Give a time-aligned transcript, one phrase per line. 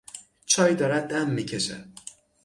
[0.45, 1.85] چای دارد دم میکشد.